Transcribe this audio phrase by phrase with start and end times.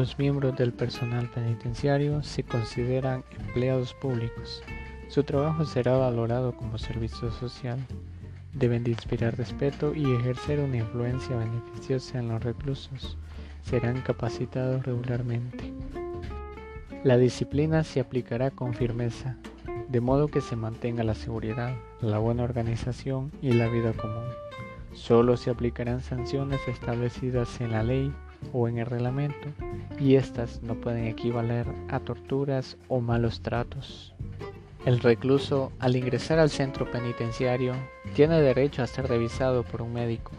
[0.00, 4.62] Los miembros del personal penitenciario se consideran empleados públicos.
[5.08, 7.78] Su trabajo será valorado como servicio social.
[8.54, 13.18] Deben de inspirar respeto y ejercer una influencia beneficiosa en los reclusos.
[13.62, 15.70] Serán capacitados regularmente.
[17.04, 19.36] La disciplina se aplicará con firmeza,
[19.90, 24.24] de modo que se mantenga la seguridad, la buena organización y la vida común.
[24.94, 28.10] Solo se aplicarán sanciones establecidas en la ley
[28.52, 29.48] o en el reglamento
[29.98, 34.14] y éstas no pueden equivaler a torturas o malos tratos.
[34.86, 37.74] El recluso, al ingresar al centro penitenciario,
[38.14, 40.32] tiene derecho a ser revisado por un médico,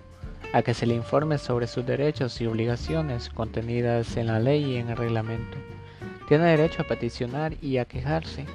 [0.51, 4.77] a que se le informe sobre sus derechos y obligaciones contenidas en la ley y
[4.77, 5.57] en el reglamento.
[6.27, 8.45] Tiene derecho a peticionar y a quejarse,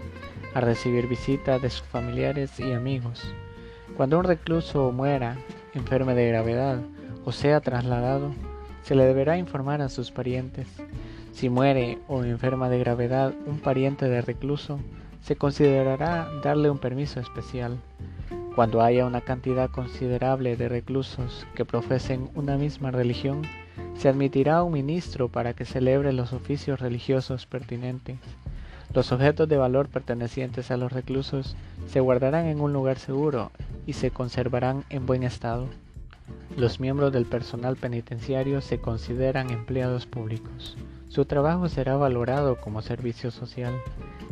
[0.55, 3.23] a recibir visitas de sus familiares y amigos.
[3.97, 5.37] Cuando un recluso muera,
[5.75, 6.81] enferme de gravedad
[7.25, 8.33] o sea trasladado,
[8.87, 10.69] se le deberá informar a sus parientes.
[11.33, 14.79] Si muere o enferma de gravedad un pariente de recluso,
[15.23, 17.79] se considerará darle un permiso especial.
[18.55, 23.43] Cuando haya una cantidad considerable de reclusos que profesen una misma religión,
[23.97, 28.19] se admitirá un ministro para que celebre los oficios religiosos pertinentes.
[28.95, 31.57] Los objetos de valor pertenecientes a los reclusos
[31.89, 33.51] se guardarán en un lugar seguro
[33.85, 35.67] y se conservarán en buen estado.
[36.55, 40.77] Los miembros del personal penitenciario se consideran empleados públicos.
[41.09, 43.75] Su trabajo será valorado como servicio social.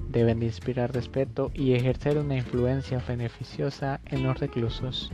[0.09, 5.11] Deben de inspirar respeto y ejercer una influencia beneficiosa en los reclusos.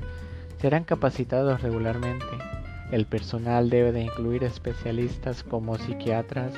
[0.58, 2.26] Serán capacitados regularmente.
[2.92, 6.52] El personal debe de incluir especialistas como psiquiatras,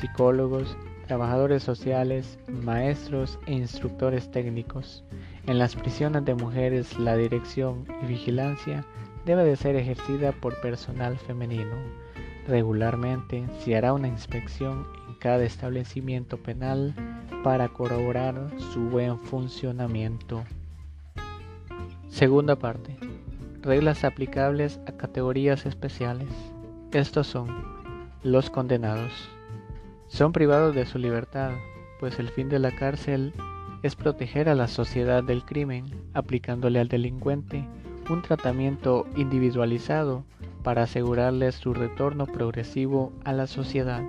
[0.00, 5.04] psicólogos, trabajadores sociales, maestros e instructores técnicos.
[5.46, 8.84] En las prisiones de mujeres la dirección y vigilancia
[9.24, 11.76] debe de ser ejercida por personal femenino.
[12.46, 16.94] Regularmente se hará una inspección en cada establecimiento penal
[17.42, 20.44] para corroborar su buen funcionamiento.
[22.08, 22.96] Segunda parte.
[23.62, 26.28] Reglas aplicables a categorías especiales.
[26.92, 27.48] Estos son
[28.22, 29.12] los condenados.
[30.08, 31.52] Son privados de su libertad,
[31.98, 33.32] pues el fin de la cárcel
[33.82, 37.66] es proteger a la sociedad del crimen, aplicándole al delincuente
[38.10, 40.24] un tratamiento individualizado
[40.62, 44.02] para asegurarles su retorno progresivo a la sociedad.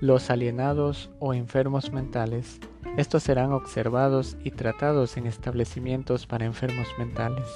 [0.00, 2.60] Los alienados o enfermos mentales.
[2.96, 7.46] Estos serán observados y tratados en establecimientos para enfermos mentales.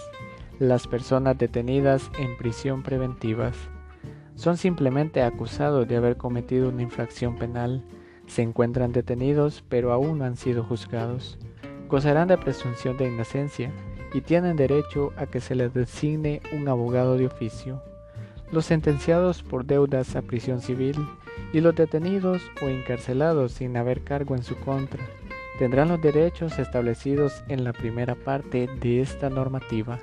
[0.59, 3.57] Las personas detenidas en prisión preventivas
[4.35, 7.85] son simplemente acusados de haber cometido una infracción penal.
[8.27, 11.39] Se encuentran detenidos pero aún no han sido juzgados.
[11.89, 13.71] Gozarán de presunción de inocencia
[14.15, 17.83] y tienen derecho a que se les designe un abogado de oficio.
[18.53, 20.97] Los sentenciados por deudas a prisión civil
[21.53, 25.05] y los detenidos o encarcelados sin haber cargo en su contra
[25.59, 29.99] tendrán los derechos establecidos en la primera parte de esta normativa.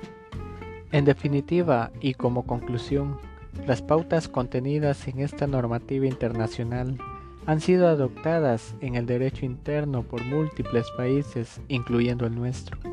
[0.92, 3.18] En definitiva y como conclusión,
[3.66, 6.98] las pautas contenidas en esta normativa internacional
[7.46, 12.91] han sido adoptadas en el derecho interno por múltiples países, incluyendo el nuestro.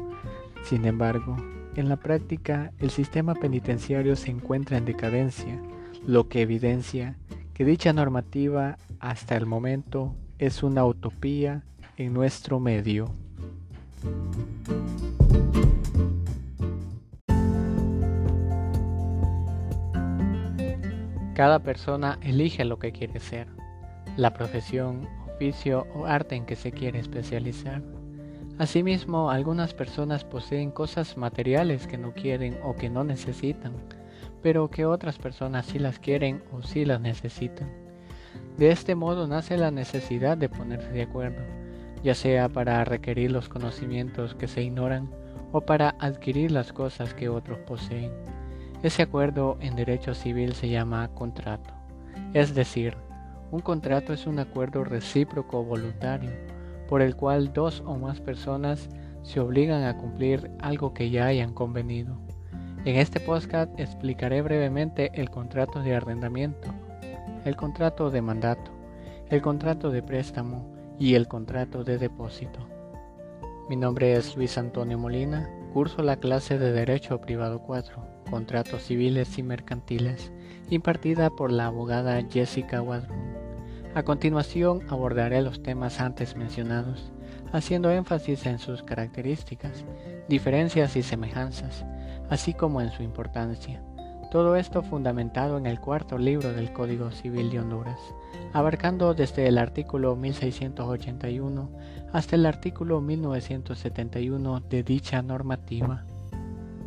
[0.70, 1.36] Sin embargo,
[1.76, 5.60] en la práctica el sistema penitenciario se encuentra en decadencia,
[6.06, 7.18] lo que evidencia
[7.56, 11.64] que dicha normativa hasta el momento es una utopía
[11.98, 13.12] en nuestro medio.
[21.34, 23.48] Cada persona elige lo que quiere ser,
[24.18, 27.82] la profesión, oficio o arte en que se quiere especializar.
[28.60, 33.72] Asimismo, algunas personas poseen cosas materiales que no quieren o que no necesitan,
[34.42, 37.72] pero que otras personas sí las quieren o sí las necesitan.
[38.58, 41.42] De este modo nace la necesidad de ponerse de acuerdo,
[42.04, 45.10] ya sea para requerir los conocimientos que se ignoran
[45.54, 48.12] o para adquirir las cosas que otros poseen.
[48.84, 51.74] Ese acuerdo en derecho civil se llama contrato,
[52.34, 52.98] es decir,
[53.52, 56.49] un contrato es un acuerdo recíproco voluntario
[56.90, 58.90] por el cual dos o más personas
[59.22, 62.18] se obligan a cumplir algo que ya hayan convenido.
[62.84, 66.74] En este podcast explicaré brevemente el contrato de arrendamiento,
[67.46, 68.72] el contrato de mandato,
[69.30, 72.68] el contrato de préstamo y el contrato de depósito.
[73.70, 79.38] Mi nombre es Luis Antonio Molina, curso la clase de Derecho Privado 4, Contratos Civiles
[79.38, 80.32] y Mercantiles,
[80.72, 83.39] impartida por la abogada Jessica Wadrum.
[83.96, 87.12] A continuación abordaré los temas antes mencionados,
[87.52, 89.84] haciendo énfasis en sus características,
[90.28, 91.86] diferencias y semejanzas,
[92.30, 93.82] así como en su importancia.
[94.32, 98.00] Todo esto fundamentado en el cuarto libro del Código Civil de Honduras,
[98.54, 101.72] abarcando desde el artículo 1681
[102.14, 106.06] hasta el artículo 1971 de dicha normativa.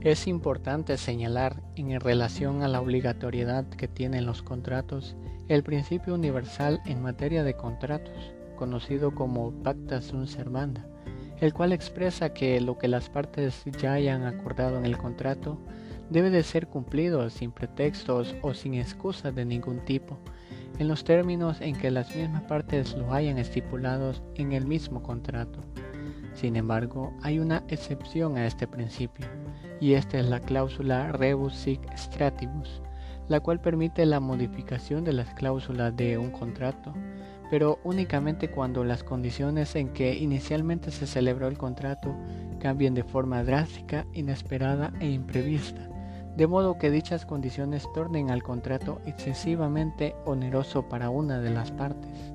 [0.00, 5.16] Es importante señalar en relación a la obligatoriedad que tienen los contratos
[5.48, 10.86] el principio universal en materia de contratos, conocido como pacta sunt servanda,
[11.40, 15.58] el cual expresa que lo que las partes ya hayan acordado en el contrato
[16.10, 20.18] debe de ser cumplido sin pretextos o sin excusas de ningún tipo,
[20.78, 25.60] en los términos en que las mismas partes lo hayan estipulado en el mismo contrato.
[26.34, 29.26] Sin embargo, hay una excepción a este principio,
[29.80, 32.80] y esta es la cláusula rebus sic stratibus,
[33.28, 36.92] la cual permite la modificación de las cláusulas de un contrato,
[37.50, 42.14] pero únicamente cuando las condiciones en que inicialmente se celebró el contrato
[42.60, 45.88] cambien de forma drástica, inesperada e imprevista,
[46.36, 52.32] de modo que dichas condiciones tornen al contrato excesivamente oneroso para una de las partes.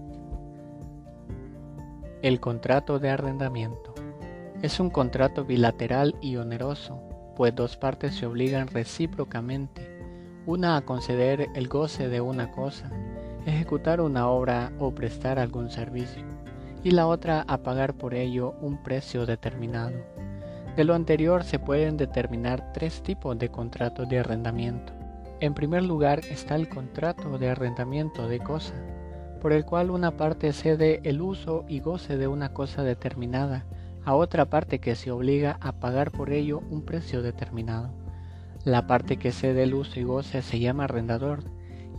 [2.22, 3.96] El contrato de arrendamiento
[4.62, 7.00] es un contrato bilateral y oneroso,
[7.36, 9.97] pues dos partes se obligan recíprocamente,
[10.48, 12.90] una a conceder el goce de una cosa,
[13.46, 16.24] ejecutar una obra o prestar algún servicio,
[16.84, 19.92] y la otra a pagar por ello un precio determinado.
[20.78, 24.94] De lo anterior se pueden determinar tres tipos de contratos de arrendamiento.
[25.42, 28.74] En primer lugar está el contrato de arrendamiento de cosa,
[29.42, 33.66] por el cual una parte cede el uso y goce de una cosa determinada
[34.06, 38.07] a otra parte que se obliga a pagar por ello un precio determinado.
[38.68, 41.40] La parte que cede el uso y goce se llama arrendador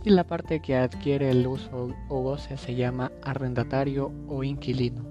[0.03, 5.03] y la parte que adquiere el uso o goce se llama arrendatario o inquilino.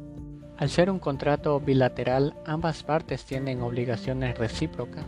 [0.57, 5.05] Al ser un contrato bilateral, ambas partes tienen obligaciones recíprocas.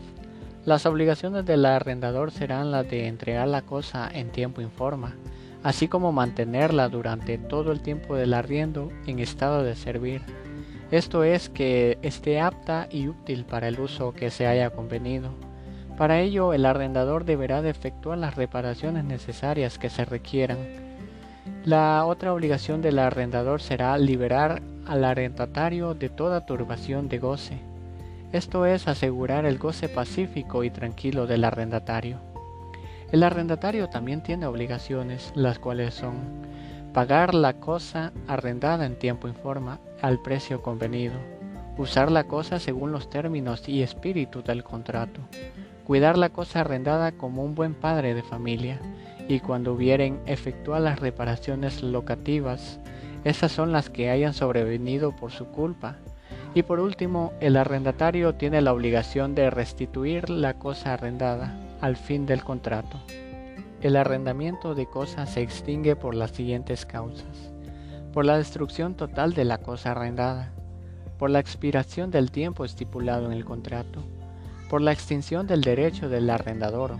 [0.64, 5.14] Las obligaciones del arrendador serán las de entregar la cosa en tiempo informa,
[5.62, 10.22] así como mantenerla durante todo el tiempo del arriendo en estado de servir
[10.90, 15.30] esto es que esté apta y útil para el uso que se haya convenido.
[16.00, 20.56] Para ello, el arrendador deberá de efectuar las reparaciones necesarias que se requieran.
[21.62, 27.58] La otra obligación del arrendador será liberar al arrendatario de toda turbación de goce.
[28.32, 32.16] Esto es asegurar el goce pacífico y tranquilo del arrendatario.
[33.12, 36.14] El arrendatario también tiene obligaciones, las cuales son
[36.94, 41.16] pagar la cosa arrendada en tiempo y forma al precio convenido,
[41.76, 45.20] usar la cosa según los términos y espíritu del contrato,
[45.90, 48.78] cuidar la cosa arrendada como un buen padre de familia,
[49.26, 52.78] y cuando hubieren efectuar las reparaciones locativas,
[53.24, 55.96] esas son las que hayan sobrevenido por su culpa.
[56.54, 62.24] Y por último, el arrendatario tiene la obligación de restituir la cosa arrendada al fin
[62.24, 63.00] del contrato.
[63.80, 67.50] El arrendamiento de cosas se extingue por las siguientes causas.
[68.12, 70.52] Por la destrucción total de la cosa arrendada,
[71.18, 74.04] por la expiración del tiempo estipulado en el contrato,
[74.70, 76.96] por la extinción del derecho del arrendador,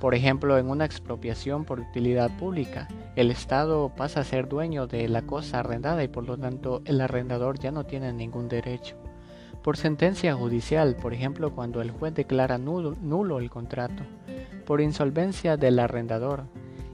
[0.00, 5.06] por ejemplo, en una expropiación por utilidad pública, el Estado pasa a ser dueño de
[5.06, 8.96] la cosa arrendada y por lo tanto el arrendador ya no tiene ningún derecho.
[9.62, 14.02] Por sentencia judicial, por ejemplo, cuando el juez declara nulo, nulo el contrato,
[14.64, 16.44] por insolvencia del arrendador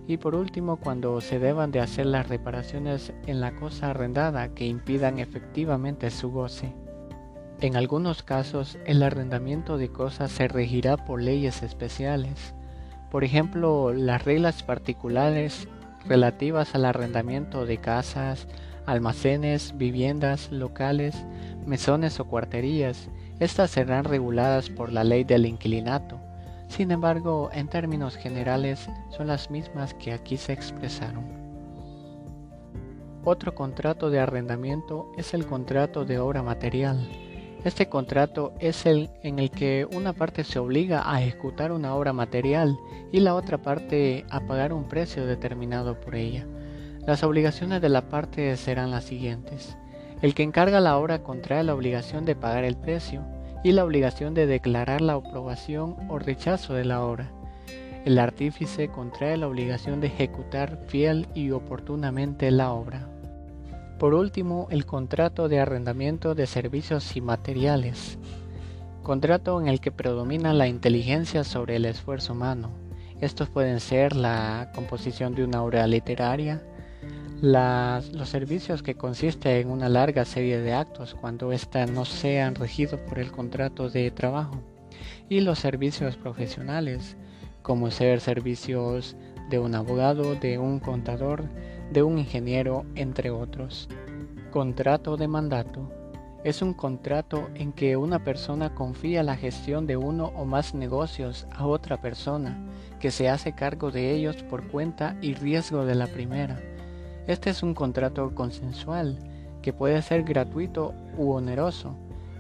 [0.08, 4.66] y por último cuando se deban de hacer las reparaciones en la cosa arrendada que
[4.66, 6.74] impidan efectivamente su goce.
[7.60, 12.54] En algunos casos el arrendamiento de cosas se regirá por leyes especiales,
[13.10, 15.66] por ejemplo las reglas particulares
[16.06, 18.46] relativas al arrendamiento de casas,
[18.84, 21.16] almacenes, viviendas, locales,
[21.64, 23.08] mesones o cuarterías,
[23.40, 26.20] estas serán reguladas por la ley del inquilinato,
[26.68, 31.24] sin embargo, en términos generales son las mismas que aquí se expresaron.
[33.24, 37.25] Otro contrato de arrendamiento es el contrato de obra material.
[37.66, 42.12] Este contrato es el en el que una parte se obliga a ejecutar una obra
[42.12, 42.78] material
[43.10, 46.46] y la otra parte a pagar un precio determinado por ella.
[47.08, 49.76] Las obligaciones de la parte serán las siguientes.
[50.22, 53.24] El que encarga la obra contrae la obligación de pagar el precio
[53.64, 57.32] y la obligación de declarar la aprobación o rechazo de la obra.
[58.04, 63.08] El artífice contrae la obligación de ejecutar fiel y oportunamente la obra.
[63.98, 68.18] Por último, el contrato de arrendamiento de servicios y materiales.
[69.02, 72.70] Contrato en el que predomina la inteligencia sobre el esfuerzo humano.
[73.22, 76.62] Estos pueden ser la composición de una obra literaria,
[77.40, 83.00] los servicios que consisten en una larga serie de actos cuando éstas no sean regidos
[83.00, 84.60] por el contrato de trabajo
[85.28, 87.16] y los servicios profesionales
[87.62, 89.16] como ser servicios
[89.50, 91.44] de un abogado, de un contador,
[91.92, 93.88] de un ingeniero, entre otros.
[94.50, 95.90] Contrato de mandato.
[96.44, 101.46] Es un contrato en que una persona confía la gestión de uno o más negocios
[101.50, 102.56] a otra persona,
[103.00, 106.60] que se hace cargo de ellos por cuenta y riesgo de la primera.
[107.26, 109.18] Este es un contrato consensual,
[109.60, 111.96] que puede ser gratuito u oneroso,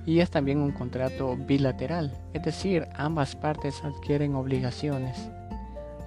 [0.06, 5.30] y es también un contrato bilateral, es decir, ambas partes adquieren obligaciones.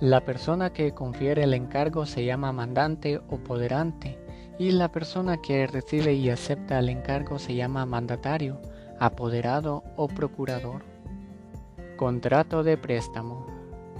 [0.01, 4.18] La persona que confiere el encargo se llama mandante o poderante
[4.58, 8.62] y la persona que recibe y acepta el encargo se llama mandatario,
[8.98, 10.84] apoderado o procurador.
[11.98, 13.46] Contrato de préstamo.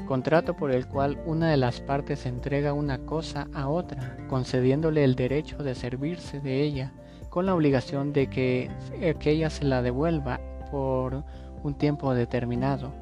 [0.08, 5.16] Contrato por el cual una de las partes entrega una cosa a otra, concediéndole el
[5.16, 6.94] derecho de servirse de ella
[7.30, 8.72] con la obligación de que
[9.14, 10.40] aquella se la devuelva
[10.72, 11.26] por
[11.62, 12.94] un tiempo determinado.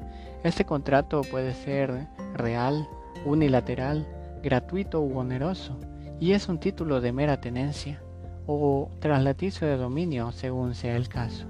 [0.44, 2.88] Este contrato puede ser real,
[3.24, 4.06] unilateral,
[4.42, 5.76] gratuito u oneroso,
[6.20, 8.00] y es un título de mera tenencia
[8.46, 11.46] o traslaticio de dominio según sea el caso.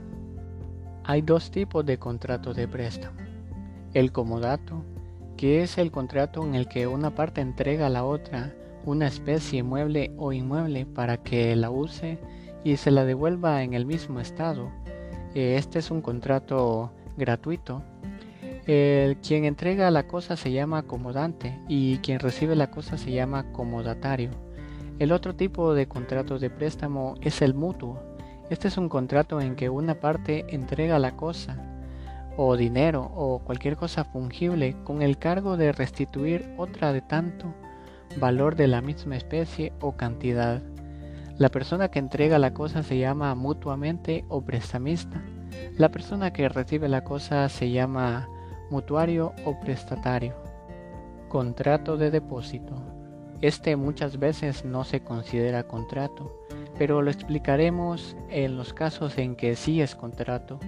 [1.04, 3.16] Hay dos tipos de contrato de préstamo.
[3.94, 4.84] El comodato,
[5.36, 8.52] que es el contrato en el que una parte entrega a la otra
[8.84, 12.18] una especie mueble o inmueble para que la use
[12.64, 14.70] y se la devuelva en el mismo estado.
[15.34, 17.82] Eh, este es un contrato gratuito.
[18.68, 23.38] El, quien entrega la cosa se llama acomodante y quien recibe la cosa se llama
[23.38, 24.28] acomodatario.
[24.98, 27.98] El otro tipo de contrato de préstamo es el mutuo.
[28.50, 31.56] Este es un contrato en que una parte entrega la cosa
[32.36, 37.54] o dinero o cualquier cosa fungible con el cargo de restituir otra de tanto
[38.18, 40.60] valor de la misma especie o cantidad.
[41.38, 45.22] La persona que entrega la cosa se llama mutuamente o prestamista.
[45.78, 48.28] La persona que recibe la cosa se llama
[48.70, 50.34] mutuario o prestatario.
[51.28, 52.74] Contrato de depósito.
[53.40, 56.44] Este muchas veces no se considera contrato,
[56.76, 60.58] pero lo explicaremos en los casos en que sí es contrato.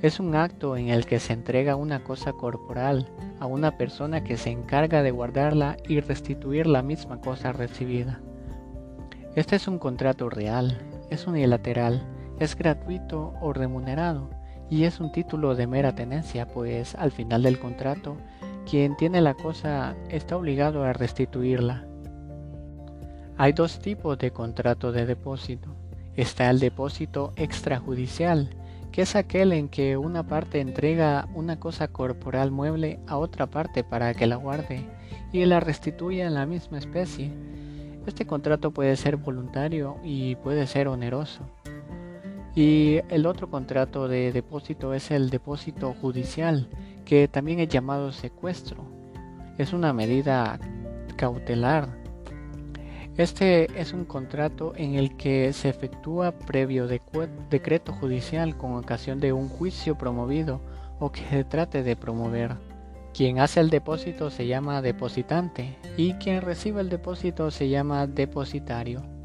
[0.00, 3.08] Es un acto en el que se entrega una cosa corporal
[3.40, 8.20] a una persona que se encarga de guardarla y restituir la misma cosa recibida.
[9.34, 10.78] Este es un contrato real,
[11.10, 12.06] es unilateral,
[12.38, 14.37] es gratuito o remunerado
[14.70, 18.16] y es un título de mera tenencia, pues al final del contrato,
[18.68, 21.86] quien tiene la cosa está obligado a restituirla.
[23.36, 25.74] Hay dos tipos de contrato de depósito.
[26.16, 28.50] Está el depósito extrajudicial,
[28.90, 33.84] que es aquel en que una parte entrega una cosa corporal mueble a otra parte
[33.84, 34.84] para que la guarde
[35.32, 37.32] y la restituya en la misma especie
[38.08, 41.42] este contrato puede ser voluntario y puede ser oneroso.
[42.58, 46.68] Y el otro contrato de depósito es el depósito judicial,
[47.04, 48.84] que también es llamado secuestro.
[49.58, 50.58] Es una medida
[51.16, 51.88] cautelar.
[53.16, 59.32] Este es un contrato en el que se efectúa previo decreto judicial con ocasión de
[59.32, 60.60] un juicio promovido
[60.98, 62.56] o que se trate de promover.
[63.14, 69.17] Quien hace el depósito se llama depositante y quien recibe el depósito se llama depositario.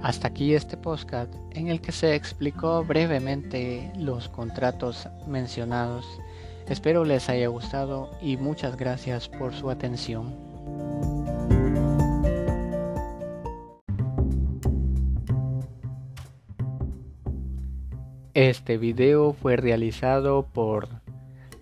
[0.00, 6.06] Hasta aquí este podcast en el que se explicó brevemente los contratos mencionados.
[6.68, 10.34] Espero les haya gustado y muchas gracias por su atención.
[18.34, 20.88] Este video fue realizado por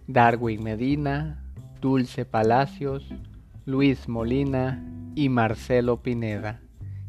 [0.07, 1.43] Darwin Medina,
[1.81, 3.13] Dulce Palacios,
[3.67, 4.85] Luis Molina
[5.17, 6.61] y Marcelo Pineda,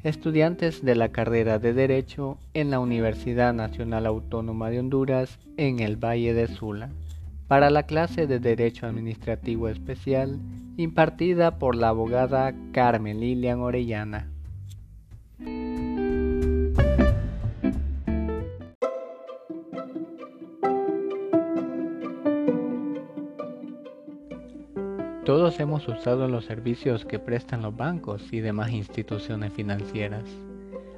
[0.03, 5.95] estudiantes de la carrera de Derecho en la Universidad Nacional Autónoma de Honduras en el
[5.95, 6.89] Valle de Sula,
[7.47, 10.39] para la clase de Derecho Administrativo Especial
[10.77, 14.30] impartida por la abogada Carmen Lilian Orellana.
[25.25, 30.23] Todos hemos usado los servicios que prestan los bancos y demás instituciones financieras.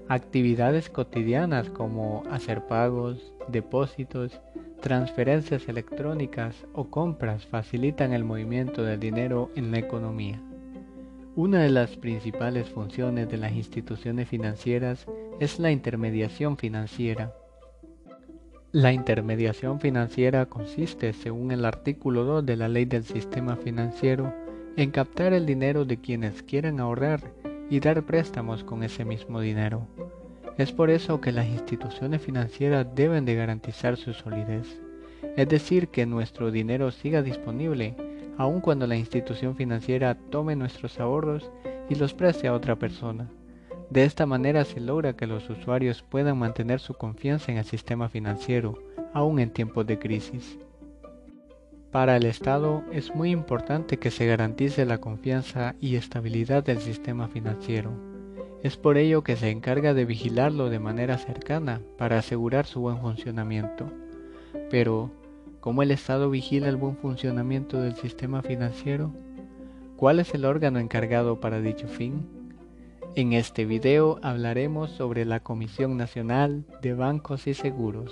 [0.08, 4.40] Actividades cotidianas como hacer pagos, depósitos,
[4.80, 10.42] transferencias electrónicas o compras facilitan el movimiento del dinero en la economía.
[11.36, 15.06] Una de las principales funciones de las instituciones financieras
[15.42, 17.34] es la intermediación financiera.
[18.74, 24.34] La intermediación financiera consiste, según el artículo 2 de la Ley del Sistema Financiero,
[24.78, 27.22] en captar el dinero de quienes quieran ahorrar
[27.70, 29.88] y dar préstamos con ese mismo dinero.
[30.58, 34.82] Es por eso que las instituciones financieras deben de garantizar su solidez,
[35.38, 37.96] es decir, que nuestro dinero siga disponible
[38.40, 41.52] aun cuando la institución financiera tome nuestros ahorros
[41.90, 43.30] y los preste a otra persona.
[43.90, 48.10] De esta manera se logra que los usuarios puedan mantener su confianza en el sistema
[48.10, 48.80] financiero,
[49.14, 50.58] aun en tiempos de crisis.
[51.92, 57.28] Para el Estado es muy importante que se garantice la confianza y estabilidad del sistema
[57.28, 57.92] financiero.
[58.64, 62.98] Es por ello que se encarga de vigilarlo de manera cercana para asegurar su buen
[62.98, 63.86] funcionamiento.
[64.72, 65.12] Pero,
[65.60, 69.12] ¿cómo el Estado vigila el buen funcionamiento del sistema financiero?
[69.96, 72.26] ¿Cuál es el órgano encargado para dicho fin?
[73.16, 78.12] En este video hablaremos sobre la Comisión Nacional de Bancos y Seguros.